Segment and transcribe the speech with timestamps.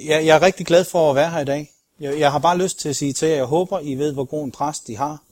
[0.00, 1.70] jeg, jeg er rigtig glad for at være her i dag.
[2.00, 4.24] Jeg, jeg har bare lyst til at sige til jer, jeg håber, I ved, hvor
[4.24, 5.22] god en præst I har.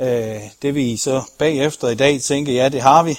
[0.00, 3.10] Øh, det vil I så bagefter i dag tænke, ja, det har vi.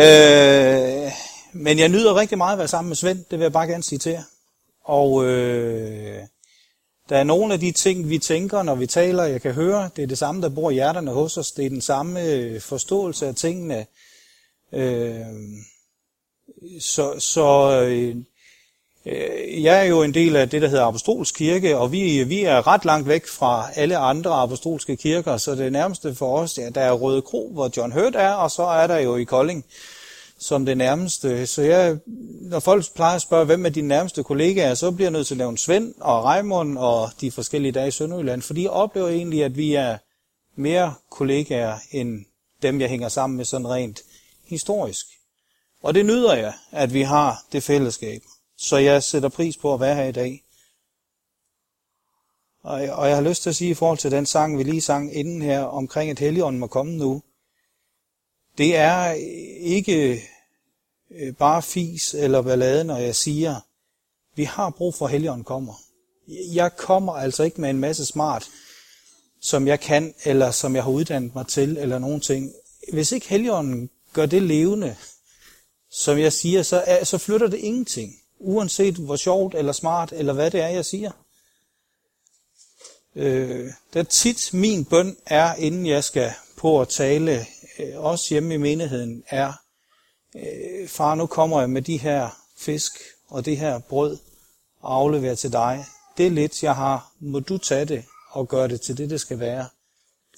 [0.00, 1.12] øh,
[1.52, 3.82] men jeg nyder rigtig meget at være sammen med Svend, det vil jeg bare gerne
[3.82, 4.22] sige til jer.
[4.84, 6.22] Og øh,
[7.08, 10.02] der er nogle af de ting, vi tænker, når vi taler, jeg kan høre, det
[10.02, 11.52] er det samme, der bor i hjerterne hos os.
[11.52, 13.86] Det er den samme øh, forståelse af tingene.
[14.74, 15.20] Øh,
[16.80, 18.16] så så øh,
[19.62, 22.66] jeg er jo en del af det, der hedder Apostolsk Kirke, og vi, vi er
[22.66, 26.80] ret langt væk fra alle andre apostolske kirker, så det nærmeste for os, ja, der
[26.80, 29.64] er Røde Kro, hvor John Hurt er, og så er der jo i Kolding
[30.38, 31.46] som det nærmeste.
[31.46, 31.98] Så jeg,
[32.40, 35.34] når folk plejer at spørge, hvem er dine nærmeste kollegaer, så bliver jeg nødt til
[35.34, 39.44] at nævne Svend og Raimund og de forskellige dage i Sønderjylland, fordi jeg oplever egentlig,
[39.44, 39.96] at vi er
[40.56, 42.24] mere kollegaer end
[42.62, 44.00] dem, jeg hænger sammen med sådan rent
[44.46, 45.06] historisk.
[45.82, 48.22] Og det nyder jeg, at vi har det fællesskab.
[48.56, 50.44] Så jeg sætter pris på at være her i dag.
[52.62, 54.62] Og jeg, og jeg har lyst til at sige i forhold til den sang, vi
[54.62, 57.22] lige sang inden her, omkring at Helligånden må komme nu.
[58.58, 59.10] Det er
[59.60, 60.22] ikke
[61.10, 63.60] øh, bare fis eller ballade, når jeg siger,
[64.34, 65.74] vi har brug for, at Helligånden kommer.
[66.52, 68.48] Jeg kommer altså ikke med en masse smart,
[69.40, 72.52] som jeg kan, eller som jeg har uddannet mig til, eller nogen ting.
[72.92, 74.96] Hvis ikke Helligånden gør det levende,
[75.90, 78.12] som jeg siger, så, er, så flytter det ingenting.
[78.38, 81.10] Uanset hvor sjovt eller smart, eller hvad det er, jeg siger.
[83.16, 87.46] Øh, det er tit min bøn er, inden jeg skal på at tale,
[87.78, 89.52] øh, også hjemme i menigheden, er,
[90.36, 92.92] øh, far, nu kommer jeg med de her fisk
[93.28, 94.18] og det her brød
[94.80, 95.84] og afleverer til dig.
[96.16, 97.12] Det er lidt, jeg har.
[97.20, 99.66] Må du tage det og gøre det til det, det skal være.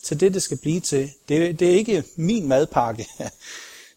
[0.06, 1.10] Til det, det skal blive til.
[1.28, 3.06] Det, det er ikke min madpakke.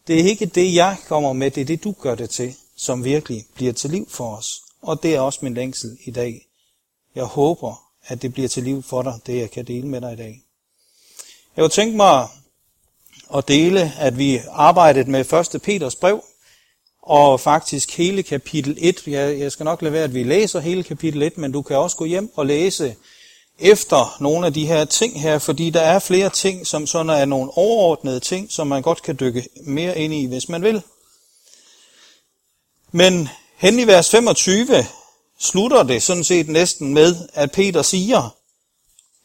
[0.07, 3.03] Det er ikke det, jeg kommer med, det er det, du gør det til, som
[3.03, 4.61] virkelig bliver til liv for os.
[4.81, 6.47] Og det er også min længsel i dag.
[7.15, 10.13] Jeg håber, at det bliver til liv for dig, det jeg kan dele med dig
[10.13, 10.41] i dag.
[11.55, 12.27] Jeg kunne tænke mig
[13.35, 15.61] at dele, at vi arbejdede med 1.
[15.61, 16.23] Peters brev,
[17.01, 19.03] og faktisk hele kapitel 1.
[19.07, 21.77] Jeg, jeg skal nok lade være, at vi læser hele kapitel 1, men du kan
[21.77, 22.95] også gå hjem og læse
[23.59, 27.25] efter nogle af de her ting her, fordi der er flere ting, som sådan er
[27.25, 30.81] nogle overordnede ting, som man godt kan dykke mere ind i, hvis man vil.
[32.91, 34.85] Men hen i vers 25
[35.39, 38.35] slutter det sådan set næsten med, at Peter siger,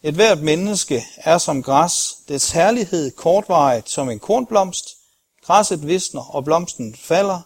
[0.03, 4.97] et hvert menneske er som græs, dets herlighed kortvarigt som en kornblomst,
[5.43, 7.41] græsset visner og blomsten falder,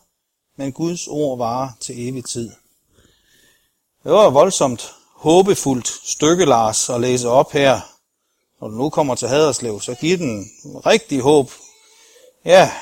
[0.56, 2.50] men Guds ord varer til evig tid.
[4.04, 7.80] Det var voldsomt håbefuldt stykke, Lars, at læse op her.
[8.60, 10.50] Når du nu kommer til Haderslev, så giv den
[10.86, 11.50] rigtig håb.
[12.44, 12.72] Ja,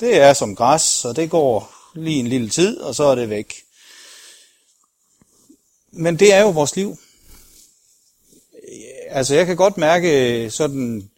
[0.00, 3.30] det er som græs, og det går lige en lille tid, og så er det
[3.30, 3.54] væk.
[5.90, 6.98] Men det er jo vores liv.
[9.08, 11.10] Altså, jeg kan godt mærke sådan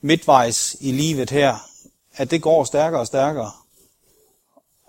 [0.00, 1.68] midtvejs i livet her,
[2.14, 3.52] at det går stærkere og stærkere.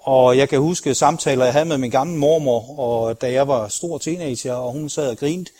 [0.02, 3.68] Og jeg kan huske samtaler, jeg havde med min gamle mormor, og da jeg var
[3.68, 5.52] stor teenager, og hun sad og grinte.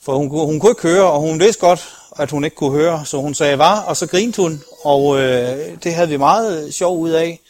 [0.00, 3.06] For hun, hun kunne ikke høre, og hun vidste godt, at hun ikke kunne høre,
[3.06, 6.98] så hun sagde var, og så grinte hun, og øh, det havde vi meget sjov
[6.98, 7.40] ud af.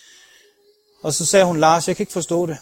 [1.03, 2.59] Og så sagde hun, Lars, jeg kan ikke forstå det.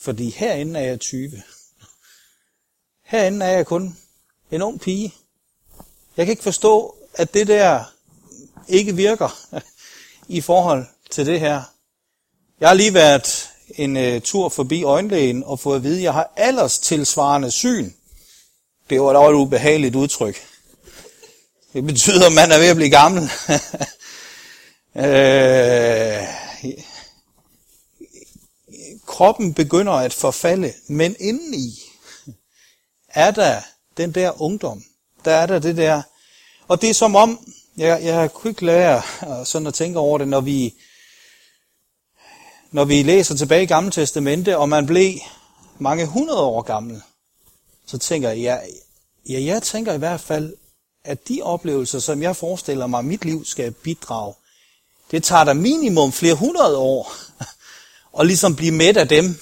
[0.00, 1.42] Fordi herinde er jeg 20.
[3.04, 3.98] Herinde er jeg kun
[4.50, 5.14] en ung pige.
[6.16, 7.84] Jeg kan ikke forstå, at det der
[8.68, 9.38] ikke virker
[10.28, 11.62] i forhold til det her.
[12.60, 16.12] Jeg har lige været en øh, tur forbi øjenlægen og fået at vide, at jeg
[16.12, 17.90] har alders tilsvarende syn.
[18.90, 20.46] Det var da et ubehageligt udtryk.
[21.72, 23.22] Det betyder, at man er ved at blive gammel.
[24.96, 26.24] øh,
[29.06, 31.82] kroppen begynder at forfalde, men indeni
[33.08, 33.60] er der
[33.96, 34.84] den der ungdom.
[35.24, 36.02] Der er der det der.
[36.68, 39.02] Og det er som om, jeg, jeg kunne ikke lære
[39.44, 40.74] sådan at tænke over det, når vi
[42.72, 45.14] når vi læser tilbage i Gamle Testamente, og man blev
[45.78, 47.02] mange hundrede år gammel,
[47.86, 48.58] så tænker jeg, ja,
[49.28, 50.54] ja, jeg tænker i hvert fald,
[51.04, 54.34] at de oplevelser, som jeg forestiller mig, mit liv skal bidrage,
[55.10, 57.12] det tager der minimum flere hundrede år,
[58.12, 59.38] og ligesom blive med af dem.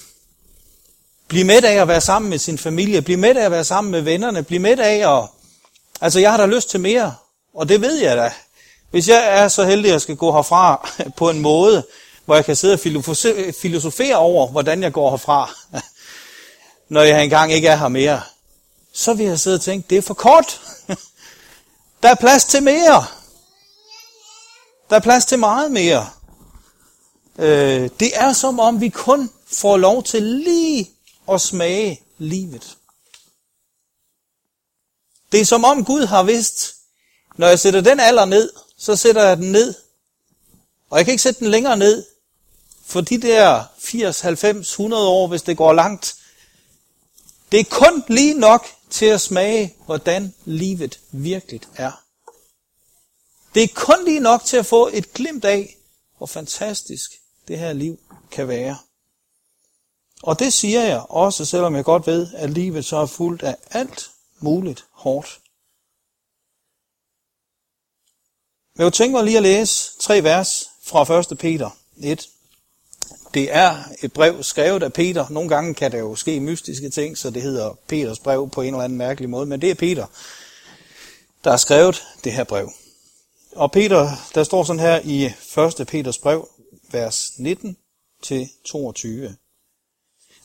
[1.29, 3.91] Blive med af at være sammen med sin familie, blive med af at være sammen
[3.91, 5.29] med vennerne, blive med af at...
[6.01, 7.15] Altså, jeg har da lyst til mere,
[7.55, 8.33] og det ved jeg da.
[8.91, 11.87] Hvis jeg er så heldig, at jeg skal gå herfra på en måde,
[12.29, 12.81] hvor jeg kan sidde og
[13.55, 15.55] filosofere over, hvordan jeg går herfra,
[16.95, 18.23] når jeg engang ikke er her mere,
[18.93, 20.61] så vil jeg sidde og tænke, det er for kort.
[22.03, 23.07] Der er plads til mere.
[24.91, 26.11] Der er plads til meget mere.
[27.39, 30.91] Øh, det er som om vi kun får lov til lige
[31.33, 32.77] at smage livet.
[35.33, 36.75] Det er som om Gud har vidst,
[37.37, 39.75] når jeg sætter den alder ned, så sætter jeg den ned.
[40.91, 42.05] Og jeg kan ikke sætte den længere ned,
[42.88, 46.17] for de der 80, 90, 100 år, hvis det går langt,
[47.52, 52.05] det er kun lige nok til at smage, hvordan livet virkelig er.
[53.55, 55.76] Det er kun lige nok til at få et glimt af,
[56.17, 57.12] hvor fantastisk
[57.49, 58.00] det her liv
[58.31, 58.79] kan være.
[60.23, 63.56] Og det siger jeg også, selvom jeg godt ved, at livet så er fuldt af
[63.70, 64.11] alt
[64.41, 65.41] muligt hårdt.
[68.79, 71.38] Jeg vil tænke mig lige at læse tre vers fra 1.
[71.38, 71.70] Peter
[72.02, 72.29] 1.
[73.35, 75.27] Det er et brev skrevet af Peter.
[75.31, 78.75] Nogle gange kan der jo ske mystiske ting, så det hedder Peters brev på en
[78.75, 79.47] eller anden mærkelig måde.
[79.47, 80.07] Men det er Peter,
[81.45, 82.71] der har skrevet det her brev.
[83.53, 85.25] Og Peter, der står sådan her i
[85.81, 85.87] 1.
[85.87, 86.49] Peters brev,
[86.91, 87.77] vers 19
[88.23, 89.37] til 22.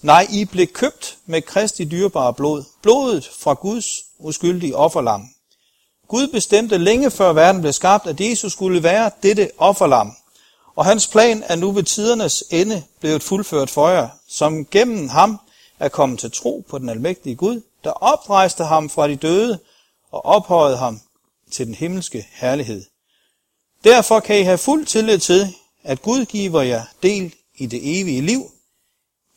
[0.02, 5.28] Nej, I blev købt med Kristi dyrebare blod, blodet fra Guds uskyldige offerlam.
[6.08, 10.16] Gud bestemte længe før verden blev skabt, at Jesus skulle være dette offerlam.
[10.76, 15.40] Og hans plan er nu ved tidernes ende blevet fuldført for jer, som gennem ham
[15.80, 19.60] er kommet til tro på den almægtige Gud, der oprejste ham fra de døde
[20.12, 21.02] og ophøjede ham
[21.52, 22.86] til den himmelske herlighed.
[23.84, 28.22] Derfor kan I have fuld tillid til, at Gud giver jer del i det evige
[28.22, 28.52] liv.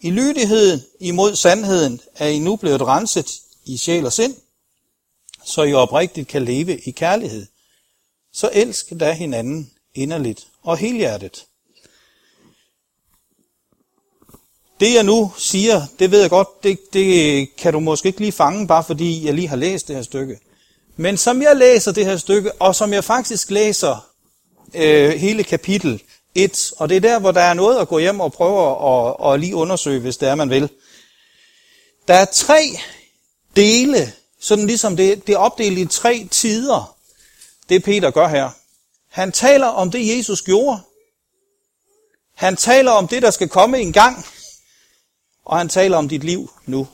[0.00, 4.36] I lydigheden imod sandheden er I nu blevet renset i sjæl og sind,
[5.44, 7.46] så I oprigtigt kan leve i kærlighed.
[8.32, 11.46] Så elsk da hinanden inderligt og helhjertet.
[14.80, 18.32] Det jeg nu siger, det ved jeg godt, det, det kan du måske ikke lige
[18.32, 20.38] fange, bare fordi jeg lige har læst det her stykke.
[20.96, 24.08] Men som jeg læser det her stykke, og som jeg faktisk læser
[24.74, 26.02] øh, hele kapitel
[26.34, 29.16] 1, og det er der, hvor der er noget at gå hjem og prøve at
[29.20, 30.68] og lige undersøge, hvis det er, man vil.
[32.08, 32.78] Der er tre
[33.56, 36.96] dele, sådan ligesom det, det er opdelt i tre tider,
[37.68, 38.50] det Peter gør her.
[39.16, 40.80] Han taler om det, Jesus gjorde.
[42.34, 44.26] Han taler om det, der skal komme en gang.
[45.44, 46.88] Og han taler om dit liv nu.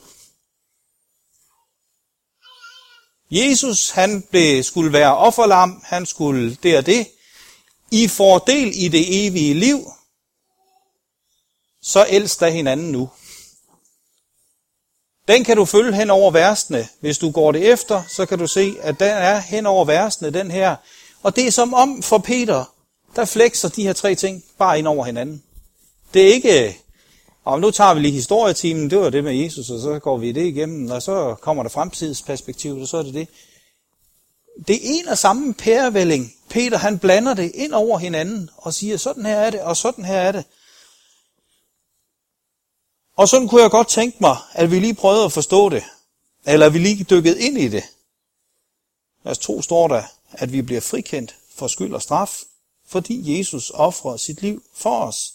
[3.31, 7.09] Jesus, han blev, skulle være offerlam, han skulle det og det.
[7.91, 9.93] I får del i det evige liv,
[11.81, 13.11] så elsk da hinanden nu.
[15.29, 16.89] Den kan du følge hen over versene.
[17.01, 20.31] Hvis du går det efter, så kan du se, at den er hen over versene,
[20.31, 20.77] den her.
[21.23, 22.65] Og det er som om for Peter,
[23.17, 25.43] der flekser de her tre ting bare ind over hinanden.
[26.15, 26.79] Det er ikke,
[27.45, 30.33] og nu tager vi lige historietimen, det var det med Jesus, og så går vi
[30.33, 33.29] det igennem, og så kommer der fremtidsperspektiv, og så er det det.
[34.69, 36.35] Det er en og samme pærevælling.
[36.51, 40.05] Peter han blander det ind over hinanden og siger, sådan her er det, og sådan
[40.05, 40.45] her er det.
[43.17, 45.85] Og sådan kunne jeg godt tænke mig, at vi lige prøvede at forstå det.
[46.47, 47.85] Eller at vi lige dykkede ind i det.
[49.25, 52.43] Vers 2 står der, at vi bliver frikendt for skyld og straf,
[52.87, 55.35] fordi Jesus offrede sit liv for os.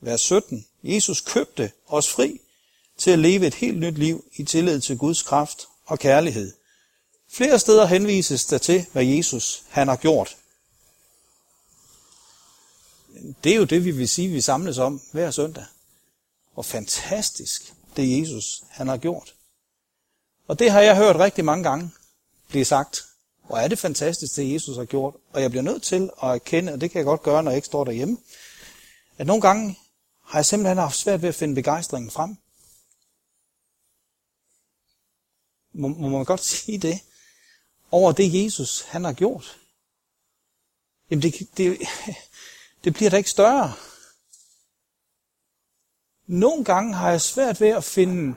[0.00, 0.66] Vers 17.
[0.82, 2.40] Jesus købte os fri
[2.98, 6.52] til at leve et helt nyt liv i tillid til Guds kraft og kærlighed.
[7.32, 10.36] Flere steder henvises der til, hvad Jesus han har gjort.
[13.44, 15.64] Det er jo det, vi vil sige, vi samles om hver søndag.
[16.54, 19.34] Og fantastisk, det Jesus han har gjort.
[20.48, 21.90] Og det har jeg hørt rigtig mange gange
[22.48, 23.04] blive sagt.
[23.50, 25.14] Hvor er det fantastisk, det Jesus har gjort.
[25.32, 27.56] Og jeg bliver nødt til at erkende, og det kan jeg godt gøre, når jeg
[27.56, 28.18] ikke står derhjemme,
[29.18, 29.78] at nogle gange
[30.24, 32.36] har jeg simpelthen haft svært ved at finde begejstringen frem.
[35.72, 37.00] Må, må man godt sige det?
[37.90, 39.58] Over det Jesus, han har gjort.
[41.10, 41.78] Jamen det, det,
[42.84, 43.74] det bliver da ikke større.
[46.26, 48.34] Nogle gange har jeg svært ved at finde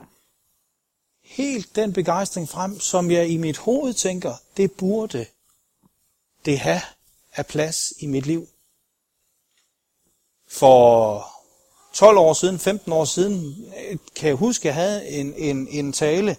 [1.24, 5.26] helt den begejstring frem, som jeg i mit hoved tænker, det burde
[6.44, 6.80] det have
[7.34, 8.48] af plads i mit liv.
[10.48, 11.26] For
[11.94, 15.68] 12 år siden, 15 år siden, øh, kan jeg huske, at jeg havde en, en,
[15.68, 16.36] en tale,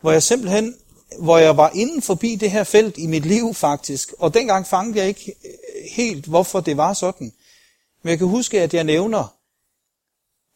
[0.00, 0.76] hvor jeg simpelthen,
[1.18, 4.98] hvor jeg var inden forbi det her felt i mit liv faktisk, og dengang fangede
[4.98, 7.32] jeg ikke øh, helt, hvorfor det var sådan.
[8.02, 9.36] Men jeg kan huske, at jeg nævner,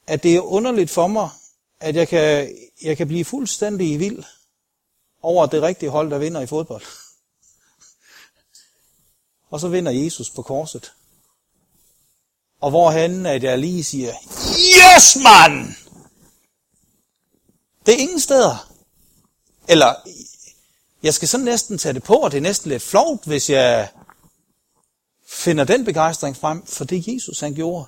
[0.07, 1.29] at det er underligt for mig,
[1.81, 4.25] at jeg kan, jeg kan blive fuldstændig vild
[5.23, 6.83] over det rigtige hold, der vinder i fodbold.
[9.51, 10.93] Og så vinder Jesus på korset.
[12.61, 14.13] Og hvor han, at jeg lige siger,
[14.59, 15.77] yes man!
[17.87, 18.73] Det er ingen steder.
[19.69, 19.95] Eller,
[21.03, 23.89] jeg skal sådan næsten tage det på, og det er næsten lidt flovt, hvis jeg
[25.29, 27.87] finder den begejstring frem for det Jesus han gjorde.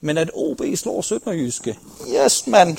[0.00, 2.78] Men at OB slår Sønderjyske, yes mand,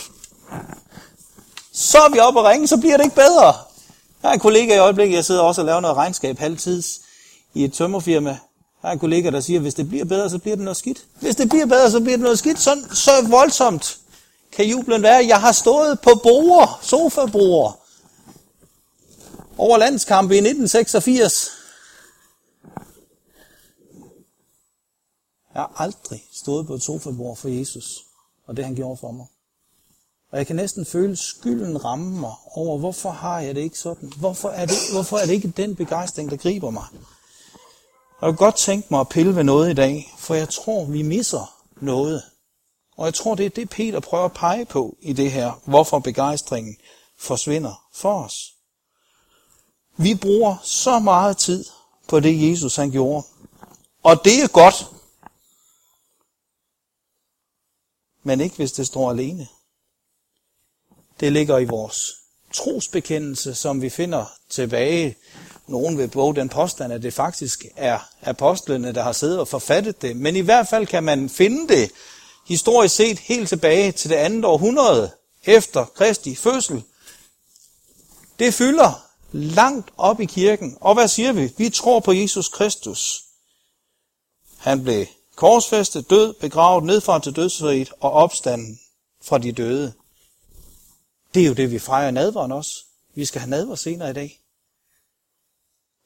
[1.72, 3.46] så er vi oppe og ringe, så bliver det ikke bedre.
[4.24, 7.02] Jeg har en kollega i øjeblikket, jeg sidder også og laver noget regnskab halvtids
[7.54, 8.30] i et tømmerfirma.
[8.82, 11.06] Der har en kollega, der siger, hvis det bliver bedre, så bliver det noget skidt.
[11.20, 12.60] Hvis det bliver bedre, så bliver det noget skidt.
[12.60, 14.00] Så, så voldsomt
[14.52, 15.26] kan jublen være.
[15.28, 17.80] Jeg har stået på borer, sofaborer,
[19.58, 21.50] over landskampe i 1986.
[25.54, 28.06] Jeg har aldrig stået på et sofabord for Jesus,
[28.48, 29.26] og det han gjorde for mig.
[30.34, 34.14] Og jeg kan næsten føle skylden ramme mig over, hvorfor har jeg det ikke sådan?
[34.18, 36.86] Hvorfor er det, hvorfor er det ikke den begejstring, der griber mig?
[38.22, 41.02] Jeg kunne godt tænkt mig at pille ved noget i dag, for jeg tror, vi
[41.02, 42.24] misser noget.
[42.98, 46.00] Og jeg tror, det er det, Peter prøver at pege på i det her, hvorfor
[46.00, 46.78] begejstringen
[47.20, 48.54] forsvinder for os.
[49.98, 51.66] Vi bruger så meget tid
[52.08, 53.28] på det, Jesus han gjorde.
[54.04, 54.90] Og det er godt.
[58.24, 59.48] Men ikke hvis det står alene.
[61.20, 62.14] Det ligger i vores
[62.54, 65.18] trosbekendelse, som vi finder tilbage.
[65.68, 70.02] Nogen vil bruge den påstand, at det faktisk er apostlene, der har siddet og forfattet
[70.02, 70.16] det.
[70.16, 71.92] Men i hvert fald kan man finde det
[72.48, 75.12] historisk set helt tilbage til det andet århundrede
[75.44, 76.84] efter Kristi fødsel.
[78.40, 80.78] Det fylder langt op i kirken.
[80.82, 81.54] Og hvad siger vi?
[81.58, 83.24] Vi tror på Jesus Kristus.
[84.58, 85.06] Han blev
[85.36, 88.80] korsfæstet, død, begravet, nedfra til dødsriget og opstanden
[89.24, 89.94] fra de døde.
[91.34, 92.86] Det er jo det, vi fejrer i nadveren også.
[93.16, 94.40] Vi skal have nadver senere i dag.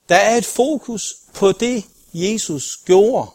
[0.10, 3.32] Der er et fokus på det, Jesus gjorde.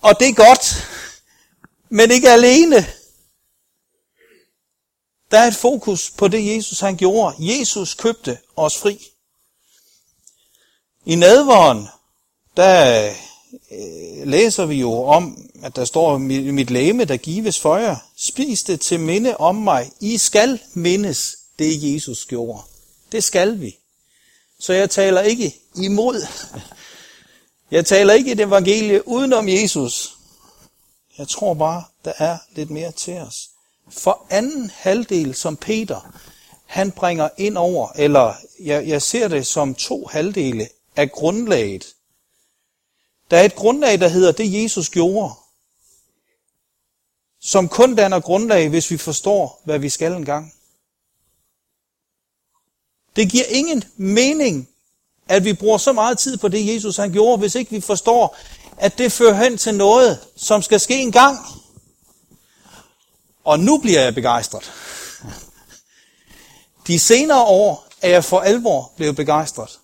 [0.00, 0.88] Og det er godt,
[1.88, 2.76] men ikke alene.
[5.30, 7.36] Der er et fokus på det, Jesus han gjorde.
[7.38, 9.06] Jesus købte os fri.
[11.04, 11.88] I nadveren,
[12.56, 13.14] der
[13.72, 18.62] øh, læser vi jo om, at der står, mit læme, der gives for jer, spis
[18.62, 19.90] det til minde om mig.
[20.00, 22.62] I skal mindes det, Jesus gjorde.
[23.12, 23.76] Det skal vi.
[24.58, 26.26] Så jeg taler ikke imod.
[27.70, 30.16] Jeg taler ikke et evangelie udenom Jesus.
[31.18, 33.48] Jeg tror bare, der er lidt mere til os.
[33.90, 36.12] For anden halvdel, som Peter,
[36.66, 41.86] han bringer ind over, eller jeg, jeg ser det som to halvdele af grundlaget.
[43.30, 45.34] Der er et grundlag, der hedder det, Jesus gjorde,
[47.40, 50.54] som kun danner grundlag, hvis vi forstår, hvad vi skal engang.
[53.16, 54.68] Det giver ingen mening,
[55.28, 58.36] at vi bruger så meget tid på det, Jesus han gjorde, hvis ikke vi forstår,
[58.76, 61.38] at det fører hen til noget, som skal ske en gang.
[63.44, 64.72] Og nu bliver jeg begejstret.
[66.86, 69.78] De senere år er jeg for alvor blevet begejstret,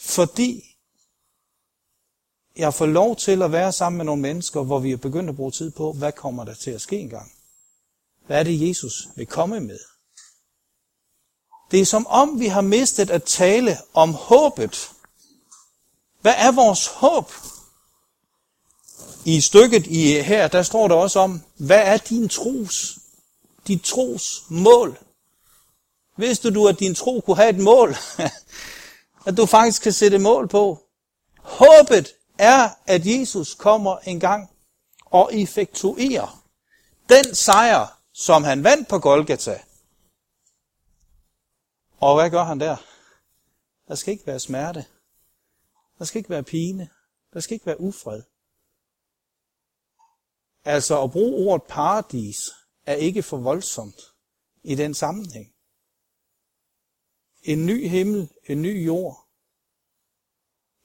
[0.00, 0.71] fordi
[2.56, 5.36] jeg får lov til at være sammen med nogle mennesker, hvor vi er begyndt at
[5.36, 7.32] bruge tid på, hvad kommer der til at ske engang?
[8.26, 9.78] Hvad er det, Jesus vil komme med?
[11.70, 14.90] Det er som om, vi har mistet at tale om håbet.
[16.20, 17.32] Hvad er vores håb?
[19.24, 22.98] I stykket i her, der står der også om, hvad er din tros,
[23.68, 24.98] dit tros mål?
[26.16, 27.96] Vidste du, at din tro kunne have et mål?
[29.26, 30.82] at du faktisk kan sætte mål på?
[31.38, 34.50] Håbet er, at Jesus kommer en gang
[35.04, 36.48] og effektuerer
[37.08, 39.62] den sejr, som han vandt på Golgata.
[42.00, 42.76] Og hvad gør han der?
[43.88, 44.86] Der skal ikke være smerte.
[45.98, 46.90] Der skal ikke være pine.
[47.32, 48.22] Der skal ikke være ufred.
[50.64, 52.50] Altså at bruge ordet paradis
[52.86, 54.00] er ikke for voldsomt
[54.62, 55.54] i den sammenhæng.
[57.42, 59.28] En ny himmel, en ny jord,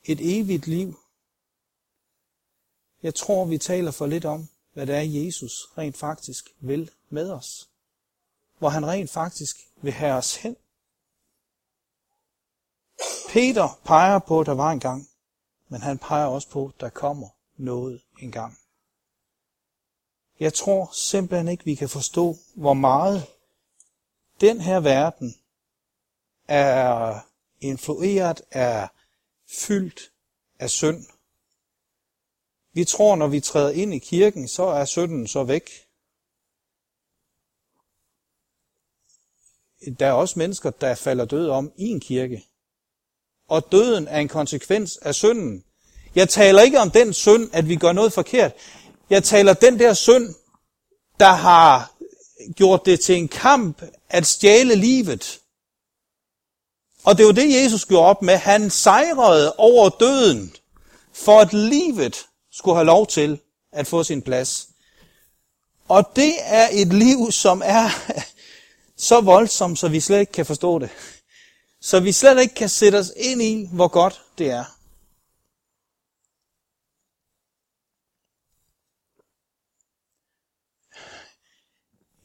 [0.04, 1.00] et evigt liv.
[3.04, 7.32] Jeg tror, vi taler for lidt om, hvad det er, Jesus rent faktisk vil med
[7.32, 7.70] os.
[8.60, 10.56] Hvor han rent faktisk vil have os hen.
[13.30, 15.10] Peter peger på, at der var en gang,
[15.70, 18.58] men han peger også på, at der kommer noget en gang.
[20.39, 23.25] Jeg tror simpelthen ikke, vi kan forstå, hvor meget
[24.42, 25.36] den her verden
[26.48, 27.20] er
[27.62, 28.88] influeret, er
[29.48, 30.12] fyldt
[30.60, 31.06] af synd.
[32.77, 35.69] Vi tror, når vi træder ind i kirken, så er synden så væk.
[40.00, 42.46] Der er også mennesker, der falder død om i en kirke.
[43.48, 45.63] Og døden er en konsekvens af synden.
[46.15, 48.53] Jeg taler ikke om den synd, at vi gør noget forkert.
[49.10, 50.36] Jeg taler den der synd,
[51.19, 51.93] der har
[52.55, 55.39] gjort det til en kamp at stjæle livet.
[57.03, 58.38] Og det var det, Jesus gjorde op med.
[58.38, 60.55] Han sejrede over døden,
[61.13, 62.27] for at livet
[62.58, 64.70] skulle have lov til at få sin plads.
[65.88, 67.90] Og det er et liv, som er
[69.10, 70.90] så voldsomt, så vi slet ikke kan forstå det.
[71.82, 74.66] Så vi slet ikke kan sætte os ind i, hvor godt det er.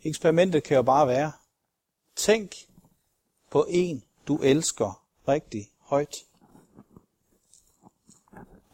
[0.04, 1.32] Eksperimentet kan jo bare være,
[2.16, 2.54] tænk
[3.50, 6.16] på en, du elsker rigtig højt.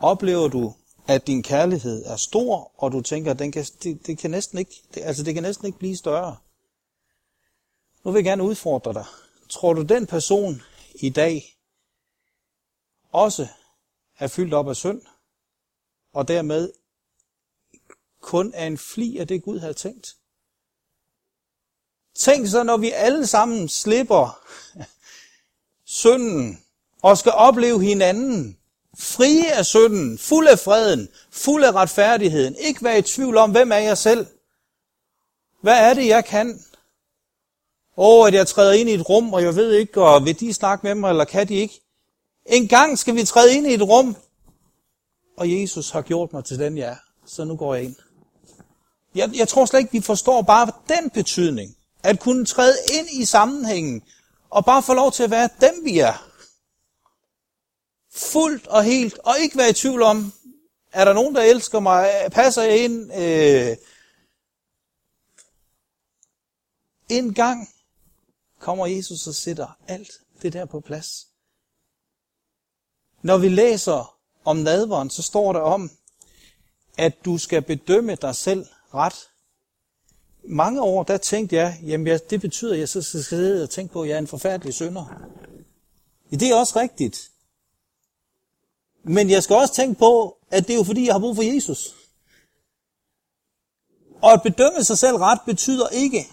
[0.01, 0.75] Oplever du,
[1.09, 4.59] at din kærlighed er stor, og du tænker, at den kan, det, det, kan næsten
[4.59, 6.37] ikke, det, altså det kan næsten ikke blive større.
[8.05, 9.05] Nu vil jeg gerne udfordre dig.
[9.49, 10.63] Tror du, den person
[10.95, 11.57] i dag
[13.13, 13.47] også
[14.19, 15.03] er fyldt op af synd,
[16.13, 16.73] og dermed
[18.21, 20.17] kun er en fli af det, Gud havde tænkt?
[22.15, 24.45] Tænk så, når vi alle sammen slipper
[26.03, 26.65] synden
[27.03, 28.58] og skal opleve hinanden
[28.99, 33.73] frie af synden, fuld af freden, fuld af retfærdigheden, ikke være i tvivl om, hvem
[33.73, 34.27] er jeg selv?
[35.63, 36.65] Hvad er det, jeg kan?
[37.97, 40.41] Åh, oh, at jeg træder ind i et rum, og jeg ved ikke, og vil
[40.41, 41.81] de snakke med mig, eller kan de ikke?
[42.47, 44.17] En gang skal vi træde ind i et rum,
[45.37, 46.97] og Jesus har gjort mig til den, jeg er.
[47.27, 47.97] Så nu går jeg ind.
[49.15, 51.77] Jeg, jeg tror slet ikke, vi forstår bare den betydning.
[52.03, 54.03] At kunne træde ind i sammenhængen,
[54.51, 56.28] og bare få lov til at være dem, vi er.
[58.19, 60.33] Fuldt og helt, og ikke være i tvivl om,
[60.93, 62.11] er der nogen, der elsker mig?
[62.33, 63.13] Passer jeg ind?
[63.15, 63.77] Øh,
[67.09, 67.69] en gang
[68.59, 70.11] kommer Jesus og sætter alt
[70.43, 71.29] det der på plads.
[73.23, 75.91] Når vi læser om nadveren, så står der om,
[76.99, 79.29] at du skal bedømme dig selv ret.
[80.43, 83.93] Mange år, der tænkte jeg, jamen det betyder, at jeg så skal sidde og tænke
[83.93, 85.23] på, at jeg er en forfærdelig synder.
[86.31, 87.31] Det er også rigtigt.
[89.09, 91.43] Men jeg skal også tænke på, at det er jo fordi, jeg har brug for
[91.43, 91.95] Jesus.
[94.23, 96.27] Og at bedømme sig selv ret betyder ikke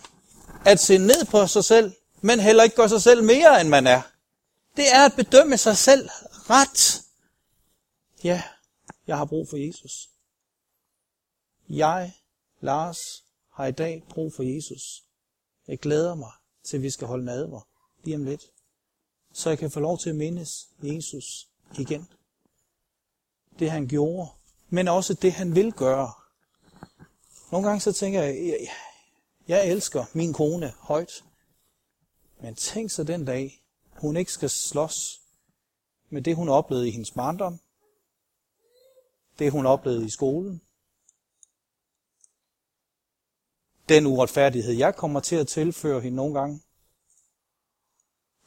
[0.65, 3.88] at se ned på sig selv, men heller ikke gøre sig selv mere, end man
[3.88, 4.02] er.
[4.78, 6.10] Det er at bedømme sig selv
[6.49, 7.02] ret.
[8.23, 8.43] Ja,
[9.08, 10.10] jeg har brug for Jesus.
[11.69, 12.13] Jeg,
[12.62, 15.04] Lars, har i dag brug for Jesus.
[15.67, 16.32] Jeg glæder mig
[16.63, 17.67] til, at vi skal holde nadver
[18.04, 18.43] lige om lidt.
[19.34, 21.47] Så jeg kan få lov til at mindes Jesus
[21.78, 22.08] igen.
[23.60, 24.30] Det han gjorde,
[24.70, 26.12] men også det han vil gøre.
[27.52, 28.68] Nogle gange så tænker jeg, jeg,
[29.48, 31.24] jeg elsker min kone højt.
[32.41, 33.63] Men tænk så den dag,
[34.02, 35.22] hun ikke skal slås
[36.10, 37.60] med det, hun oplevede i hendes barndom,
[39.39, 40.62] det, hun oplevede i skolen,
[43.89, 46.62] den uretfærdighed, jeg kommer til at tilføre hende nogle gange,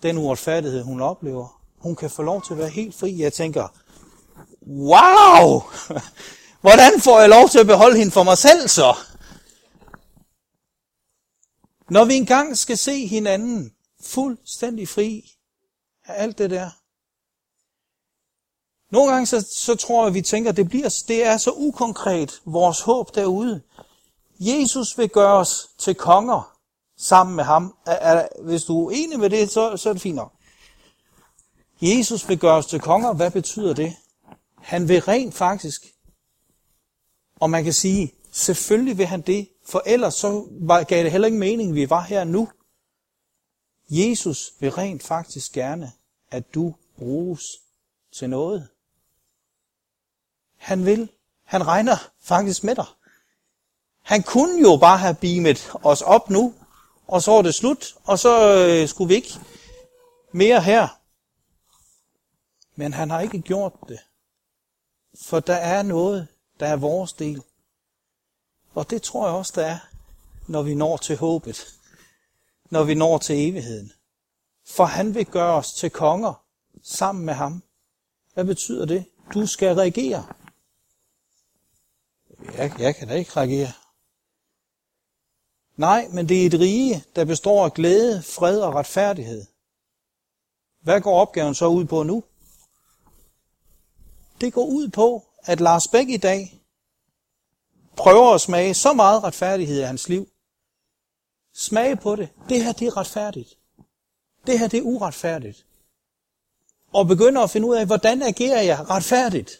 [0.02, 3.18] den uretfærdighed, hun oplever, hun kan få lov til at være helt fri.
[3.18, 3.68] Jeg tænker,
[4.68, 5.62] wow,
[6.64, 8.96] hvordan får jeg lov til at beholde hende for mig selv så?
[11.90, 15.32] Når vi engang skal se hinanden fuldstændig fri
[16.04, 16.70] af alt det der.
[18.90, 21.50] Nogle gange så, så tror jeg, at vi tænker, at det, bliver, det er så
[21.50, 23.62] ukonkret, vores håb derude.
[24.40, 26.58] Jesus vil gøre os til konger
[26.96, 27.74] sammen med ham.
[27.86, 30.32] Er, er, hvis du er enig med det, så, så er det fint nok.
[31.82, 33.12] Jesus vil gøre os til konger.
[33.12, 33.96] Hvad betyder det?
[34.62, 35.86] Han vil rent faktisk,
[37.40, 40.48] og man kan sige, selvfølgelig vil han det, for ellers så
[40.88, 42.48] gav det heller ikke mening, at vi var her nu.
[43.90, 45.92] Jesus vil rent faktisk gerne,
[46.30, 47.58] at du bruges
[48.12, 48.68] til noget.
[50.56, 51.08] Han vil.
[51.44, 52.86] Han regner faktisk med dig.
[54.02, 56.54] Han kunne jo bare have beamet os op nu,
[57.06, 59.38] og så var det slut, og så øh, skulle vi ikke
[60.32, 60.88] mere her.
[62.74, 63.98] Men han har ikke gjort det.
[65.14, 66.28] For der er noget,
[66.60, 67.42] der er vores del.
[68.74, 69.78] Og det tror jeg også, der er,
[70.46, 71.78] når vi når til håbet
[72.70, 73.92] når vi når til evigheden.
[74.66, 76.44] For han vil gøre os til konger
[76.82, 77.62] sammen med ham.
[78.34, 79.04] Hvad betyder det?
[79.34, 80.26] Du skal regere.
[82.54, 83.72] Jeg, jeg kan da ikke reagere.
[85.76, 89.46] Nej, men det er et rige, der består af glæde, fred og retfærdighed.
[90.80, 92.24] Hvad går opgaven så ud på nu?
[94.40, 96.62] Det går ud på, at Lars Bæk i dag
[97.96, 100.28] prøver at smage så meget retfærdighed i hans liv,
[101.54, 102.28] smage på det.
[102.48, 103.58] Det her, det er retfærdigt.
[104.46, 105.66] Det her, det er uretfærdigt.
[106.92, 109.50] Og begynder at finde ud af, hvordan agerer jeg retfærdigt.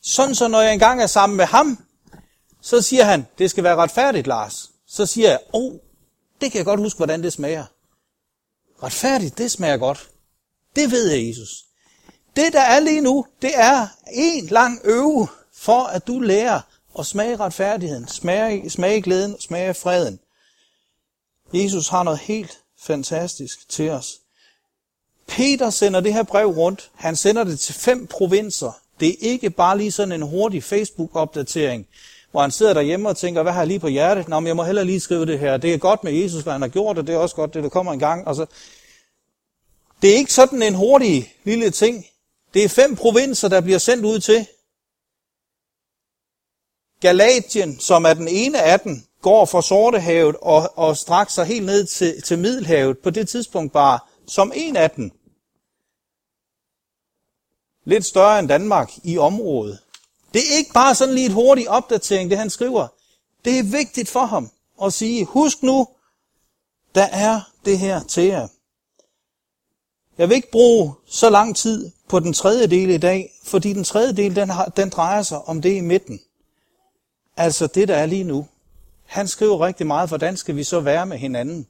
[0.00, 1.86] Sådan så når jeg engang er sammen med ham,
[2.60, 4.70] så siger han, det skal være retfærdigt, Lars.
[4.86, 5.78] Så siger jeg, åh, oh,
[6.40, 7.64] det kan jeg godt huske, hvordan det smager.
[8.82, 10.10] Retfærdigt, det smager godt.
[10.76, 11.64] Det ved jeg, Jesus.
[12.36, 16.60] Det, der er lige nu, det er en lang øve for, at du lærer
[16.98, 20.18] at smage retfærdigheden, smage, smage glæden, smage freden.
[21.52, 24.18] Jesus har noget helt fantastisk til os.
[25.26, 26.90] Peter sender det her brev rundt.
[26.94, 28.72] Han sender det til fem provinser.
[29.00, 31.86] Det er ikke bare lige sådan en hurtig Facebook-opdatering,
[32.30, 34.28] hvor han sidder derhjemme og tænker, hvad har jeg lige på hjertet?
[34.28, 35.56] Nå, men jeg må heller lige skrive det her.
[35.56, 37.62] Det er godt med Jesus, hvad han har gjort, og det er også godt, det
[37.62, 38.26] der kommer en gang.
[38.26, 38.42] Og så.
[38.42, 38.56] Altså,
[40.02, 42.06] det er ikke sådan en hurtig lille ting.
[42.54, 44.46] Det er fem provinser, der bliver sendt ud til.
[47.00, 51.66] Galatien, som er den ene af dem, går fra Sortehavet og, og strækker sig helt
[51.66, 55.10] ned til, til Middelhavet, på det tidspunkt bare som en af dem.
[57.84, 59.78] Lidt større end Danmark i området.
[60.34, 62.88] Det er ikke bare sådan lige et hurtigt opdatering, det han skriver.
[63.44, 64.50] Det er vigtigt for ham
[64.82, 65.88] at sige, husk nu,
[66.94, 68.48] der er det her til jer.
[70.18, 73.84] Jeg vil ikke bruge så lang tid på den tredje del i dag, fordi den
[73.84, 76.20] tredje del, den, har, den drejer sig om det i midten.
[77.36, 78.48] Altså det, der er lige nu.
[79.06, 81.66] Han skriver rigtig meget, hvordan skal vi så være med hinanden.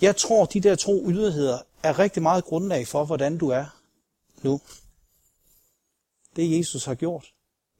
[0.00, 3.66] Jeg tror, de der to yderheder er rigtig meget grundlag for, hvordan du er
[4.42, 4.60] nu.
[6.36, 7.32] Det Jesus har gjort.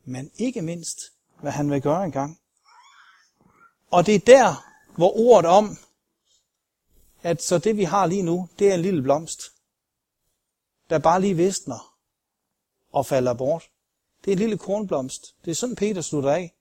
[0.04, 1.00] Men ikke mindst,
[1.40, 2.38] hvad han vil gøre engang.
[3.90, 4.66] Og det er der,
[4.96, 5.78] hvor ordet om,
[7.22, 9.55] at så det vi har lige nu, det er en lille blomst,
[10.90, 11.98] der bare lige visner
[12.92, 13.70] og falder bort.
[14.24, 15.36] Det er en lille kornblomst.
[15.44, 16.54] Det er sådan Peter slutter af.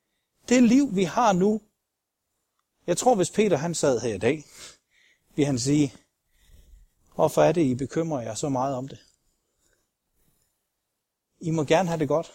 [0.49, 1.61] Det liv, vi har nu.
[2.87, 4.43] Jeg tror, hvis Peter han sad her i dag,
[5.35, 5.93] ville han sige,
[7.15, 8.99] hvorfor er det, I bekymrer jer så meget om det?
[11.39, 12.31] I må gerne have det godt.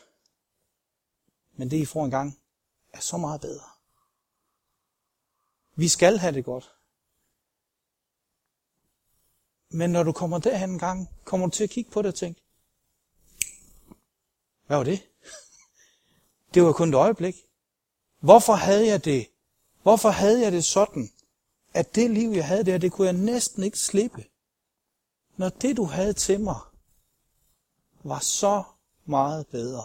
[1.52, 2.38] Men det, I får engang,
[2.92, 3.64] er så meget bedre.
[5.74, 6.74] Vi skal have det godt.
[9.70, 12.14] Men når du kommer derhen en gang, kommer du til at kigge på det og
[12.14, 12.42] tænke,
[14.66, 15.02] hvad var det?
[16.54, 17.36] Det var kun et øjeblik.
[18.20, 19.26] Hvorfor havde jeg det?
[19.82, 21.10] Hvorfor havde jeg det sådan,
[21.74, 24.24] at det liv, jeg havde der, det kunne jeg næsten ikke slippe?
[25.36, 26.60] Når det, du havde til mig,
[28.02, 28.62] var så
[29.04, 29.84] meget bedre.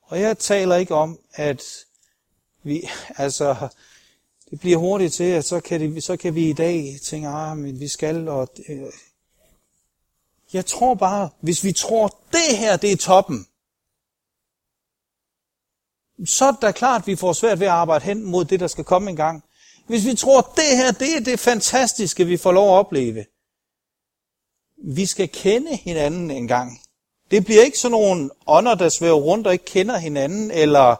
[0.00, 1.62] Og jeg taler ikke om, at
[2.62, 2.88] vi,
[3.24, 3.68] altså,
[4.50, 7.58] det bliver hurtigt til, at så kan, det, så kan vi i dag tænke, ah,
[7.58, 8.82] men vi skal, og øh.
[10.52, 13.46] jeg tror bare, hvis vi tror, det her, det er toppen,
[16.24, 18.60] så er det da klart, at vi får svært ved at arbejde hen mod det,
[18.60, 19.44] der skal komme en gang.
[19.86, 23.24] Hvis vi tror, det her, det er det fantastiske, vi får lov at opleve.
[24.84, 26.80] Vi skal kende hinanden en gang.
[27.30, 30.96] Det bliver ikke sådan nogle ånder, der svæver rundt og ikke kender hinanden, eller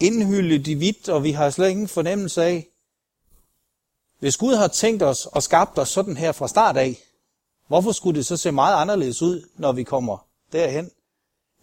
[0.00, 2.66] indhyldet i hvidt, og vi har slet ingen fornemmelse af.
[4.18, 7.02] Hvis Gud har tænkt os og skabt os sådan her fra start af,
[7.66, 10.90] hvorfor skulle det så se meget anderledes ud, når vi kommer derhen?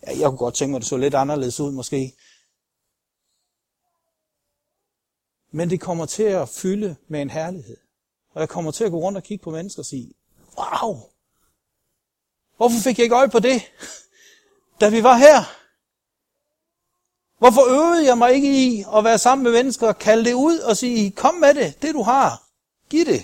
[0.07, 2.15] Ja, jeg kunne godt tænke mig, at det så lidt anderledes ud måske.
[5.51, 7.77] Men det kommer til at fylde med en herlighed.
[8.33, 10.13] Og jeg kommer til at gå rundt og kigge på mennesker og sige,
[10.57, 10.99] wow,
[12.57, 13.61] hvorfor fik jeg ikke øje på det,
[14.81, 15.60] da vi var her?
[17.41, 20.59] Hvorfor øvede jeg mig ikke i at være sammen med mennesker og kalde det ud
[20.59, 22.43] og sige, kom med det, det du har,
[22.89, 23.23] giv det.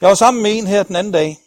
[0.00, 1.38] Jeg var sammen med en her den anden dag,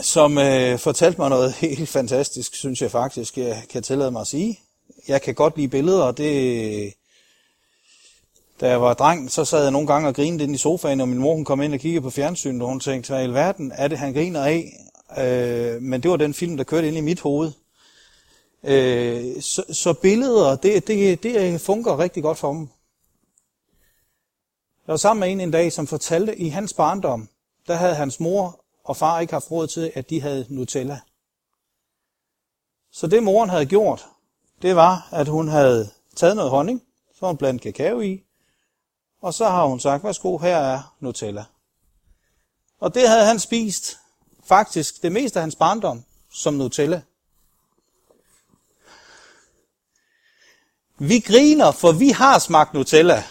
[0.00, 4.26] som øh, fortalte mig noget helt fantastisk, synes jeg faktisk, jeg kan tillade mig at
[4.26, 4.60] sige
[5.08, 6.94] jeg kan godt lide billeder, og det...
[8.60, 11.08] Da jeg var dreng, så sad jeg nogle gange og grinede ind i sofaen, og
[11.08, 13.72] min mor hun kom ind og kiggede på fjernsynet, og hun tænkte, hvad i alverden
[13.74, 14.72] er det, han griner af?
[15.18, 17.52] Øh, men det var den film, der kørte ind i mit hoved.
[18.64, 22.68] Øh, så, så billeder, det, det, det fungerer rigtig godt for dem.
[24.86, 27.28] Jeg var sammen med en en dag, som fortalte, at i hans barndom,
[27.66, 31.00] der havde hans mor og far ikke haft råd til, at de havde Nutella.
[32.92, 34.06] Så det moren havde gjort,
[34.62, 36.82] det var, at hun havde taget noget honning,
[37.18, 38.24] så hun blandt kakao i,
[39.22, 41.44] og så har hun sagt, værsgo, her er Nutella.
[42.80, 43.98] Og det havde han spist,
[44.44, 47.02] faktisk det meste af hans barndom, som Nutella.
[51.08, 53.24] Vi griner, for vi har smagt Nutella.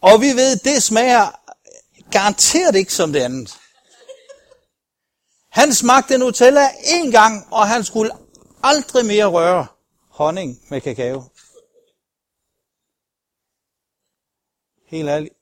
[0.00, 1.30] Og vi ved, det smager
[2.10, 3.58] garanteret ikke som det andet.
[5.48, 8.10] Han smagte Nutella en gang, og han skulle
[8.62, 9.66] aldrig mere røre
[10.08, 11.22] honning med kakao.
[14.86, 15.34] Helt ærligt,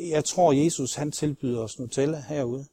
[0.00, 2.66] jeg tror Jesus han tilbyder os Nutella herude.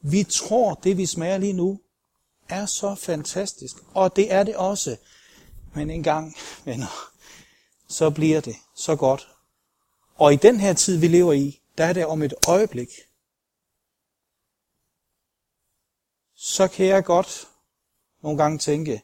[0.00, 1.80] Vi tror, det vi smager lige nu,
[2.48, 3.76] er så fantastisk.
[3.94, 4.96] Og det er det også.
[5.74, 7.10] Men en gang, venner,
[7.88, 9.28] så bliver det så godt.
[10.14, 12.88] Og i den her tid, vi lever i, der er det om et øjeblik.
[16.44, 17.48] så kan jeg godt
[18.22, 19.02] nogle gange tænke,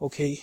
[0.00, 0.36] okay,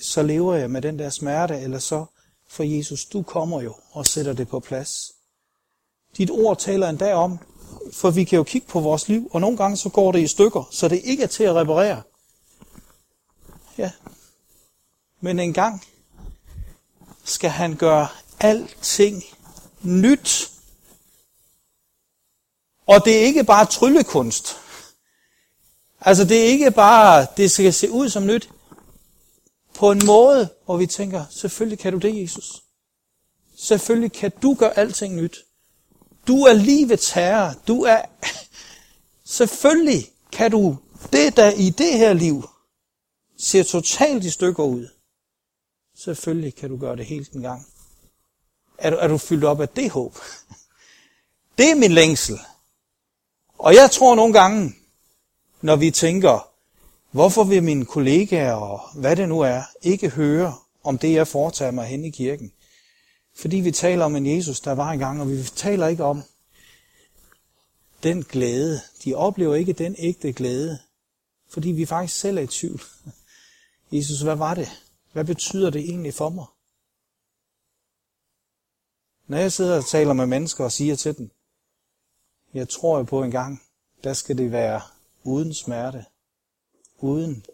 [0.00, 2.06] så lever jeg med den der smerte, eller så
[2.46, 5.12] for Jesus, du kommer jo og sætter det på plads.
[6.16, 7.38] Dit ord taler endda om,
[7.92, 10.26] for vi kan jo kigge på vores liv, og nogle gange så går det i
[10.26, 12.02] stykker, så det ikke er til at reparere.
[13.78, 13.90] Ja.
[15.20, 15.84] Men en gang
[17.24, 18.08] skal han gøre
[18.40, 19.24] alting
[19.82, 20.50] nyt.
[22.86, 24.56] Og det er ikke bare tryllekunst.
[26.00, 28.48] Altså det er ikke bare, det skal se ud som nyt.
[29.74, 32.62] På en måde, hvor vi tænker, selvfølgelig kan du det, Jesus.
[33.56, 35.43] Selvfølgelig kan du gøre alting nyt.
[36.26, 37.54] Du er livets herre.
[37.68, 38.02] Du er...
[39.24, 40.76] Selvfølgelig kan du
[41.12, 42.44] det, der i det her liv
[43.38, 44.88] ser totalt i stykker ud.
[45.96, 47.66] Selvfølgelig kan du gøre det helt en gang.
[48.78, 50.18] Er du, er du fyldt op af det håb?
[51.58, 52.38] Det er min længsel.
[53.58, 54.74] Og jeg tror nogle gange,
[55.60, 56.48] når vi tænker,
[57.10, 61.70] hvorfor vil mine kollegaer og hvad det nu er, ikke høre om det, jeg foretager
[61.70, 62.52] mig hen i kirken?
[63.34, 66.22] Fordi vi taler om en Jesus, der var engang, og vi taler ikke om
[68.02, 68.80] den glæde.
[69.04, 70.78] De oplever ikke den ægte glæde,
[71.48, 72.80] fordi vi faktisk selv er i tvivl.
[73.92, 74.68] Jesus, hvad var det?
[75.12, 76.46] Hvad betyder det egentlig for mig?
[79.26, 81.30] Når jeg sidder og taler med mennesker og siger til dem,
[82.54, 83.62] jeg tror jo på en gang,
[84.04, 84.80] der skal det være
[85.24, 86.04] uden smerte,
[86.98, 87.44] uden,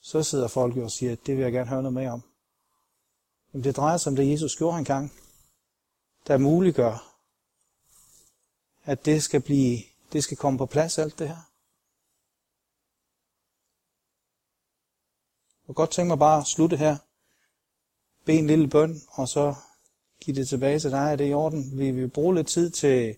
[0.00, 2.22] så sidder folk jo og siger, det vil jeg gerne høre noget mere om.
[3.56, 5.12] Jamen, det drejer sig om det, Jesus gjorde engang,
[6.26, 7.18] der muliggør,
[8.84, 9.78] at det skal blive,
[10.12, 11.42] det skal komme på plads, alt det her.
[15.68, 16.96] Jeg godt tænke mig bare at slutte her.
[18.24, 19.54] Be en lille bøn, og så
[20.20, 21.12] give det tilbage til dig.
[21.12, 21.78] Er det i orden?
[21.78, 23.16] Vi vil bruge lidt tid til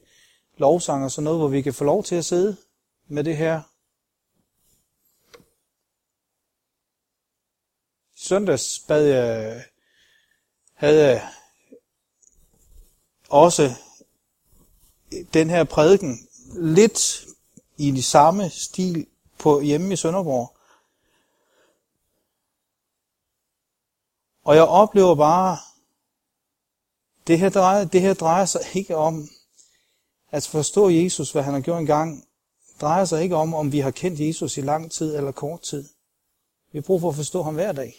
[0.57, 2.57] lovsang og sådan noget, hvor vi kan få lov til at sidde
[3.07, 3.63] med det her.
[8.17, 9.65] Søndags bad jeg,
[10.79, 11.21] havde
[13.29, 13.75] også
[15.35, 17.25] den her prædiken lidt
[17.77, 19.07] i de samme stil
[19.39, 20.57] på hjemme i Sønderborg.
[24.45, 25.59] Og jeg oplever bare,
[27.27, 29.29] det her, drejer, det her drejer sig ikke om
[30.31, 32.25] at forstå Jesus, hvad han har gjort engang.
[32.81, 35.89] drejer sig ikke om, om vi har kendt Jesus i lang tid eller kort tid.
[36.73, 37.95] Vi har brug for at forstå ham hver dag.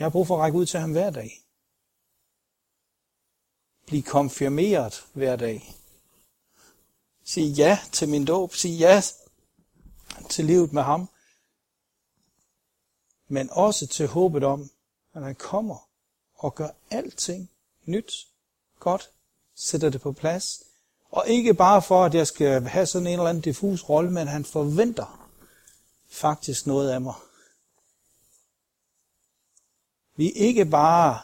[0.00, 1.42] Jeg har brug for at række ud til ham hver dag.
[3.86, 5.74] Bliv konfirmeret hver dag.
[7.24, 8.54] Sig ja til min dåb.
[8.54, 9.02] Sig ja
[10.30, 11.08] til livet med ham.
[13.28, 14.70] Men også til håbet om,
[15.14, 15.88] at han kommer
[16.34, 17.50] og gør alting
[17.84, 18.12] nyt,
[18.78, 19.10] godt,
[19.54, 20.62] sætter det på plads.
[21.10, 24.28] Og ikke bare for, at jeg skal have sådan en eller anden diffus rolle, men
[24.28, 25.28] han forventer
[26.08, 27.14] faktisk noget af mig.
[30.20, 31.20] Vi er ikke bare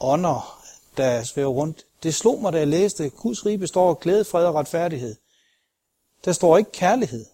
[0.00, 0.64] ånder,
[0.96, 1.86] der svæver rundt.
[2.02, 5.16] Det slog mig, da jeg læste, Guds rige består af glæde, fred og retfærdighed.
[6.24, 7.26] Der står ikke kærlighed.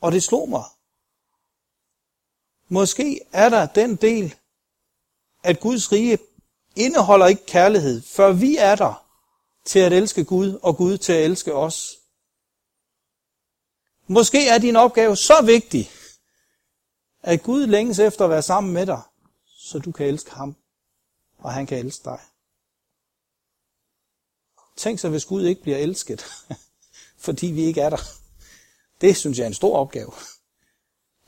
[0.00, 0.64] Og det slog mig.
[2.68, 4.34] Måske er der den del,
[5.42, 6.18] at Guds rige
[6.76, 9.06] indeholder ikke kærlighed, før vi er der
[9.64, 11.98] til at elske Gud, og Gud til at elske os.
[14.06, 15.90] Måske er din opgave så vigtig,
[17.22, 19.00] at Gud længes efter at være sammen med dig,
[19.46, 20.56] så du kan elske ham,
[21.38, 22.20] og han kan elske dig.
[24.76, 26.24] Tænk så, hvis Gud ikke bliver elsket,
[27.26, 28.02] fordi vi ikke er der.
[29.00, 30.12] Det synes jeg er en stor opgave.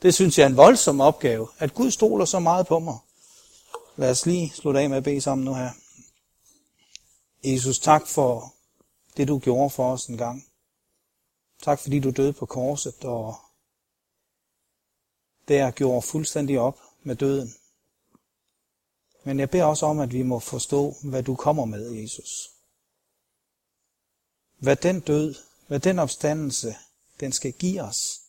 [0.01, 2.97] Det synes jeg er en voldsom opgave, at Gud stoler så meget på mig.
[3.95, 5.71] Lad os lige slutte af med at bede sammen nu her.
[7.43, 8.53] Jesus, tak for
[9.17, 10.45] det, du gjorde for os en gang.
[11.63, 13.35] Tak fordi du døde på korset og
[15.47, 17.53] der gjorde fuldstændig op med døden.
[19.23, 22.51] Men jeg beder også om, at vi må forstå, hvad du kommer med, Jesus.
[24.57, 25.35] Hvad den død,
[25.67, 26.75] hvad den opstandelse,
[27.19, 28.21] den skal give os.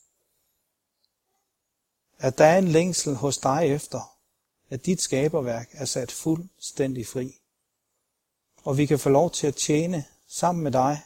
[2.18, 4.16] At der er en længsel hos dig efter,
[4.70, 7.38] at dit skaberværk er sat fuldstændig fri.
[8.64, 11.02] Og vi kan få lov til at tjene sammen med dig,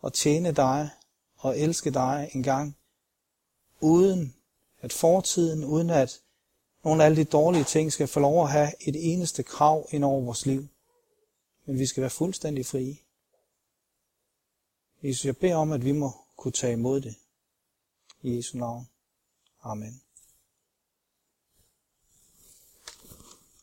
[0.00, 0.90] og tjene dig
[1.36, 2.76] og elske dig en gang,
[3.80, 4.37] uden
[4.80, 6.20] at fortiden, uden at
[6.84, 10.04] nogle af alle de dårlige ting skal få lov at have et eneste krav ind
[10.04, 10.68] over vores liv.
[11.66, 12.96] Men vi skal være fuldstændig frie.
[15.02, 17.14] Jesus, jeg beder om, at vi må kunne tage imod det.
[18.22, 18.88] I Jesu navn.
[19.62, 20.02] Amen.